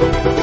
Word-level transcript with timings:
Música 0.00 0.33